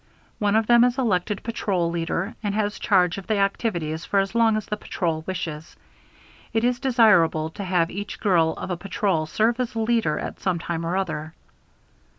[0.39, 4.33] One of them is elected patrol leader and has charge of the activities for as
[4.33, 5.75] long as the patrol wishes.
[6.53, 10.39] It is desirable to have each girl of a patrol serve as a leader at
[10.39, 11.35] some time or other.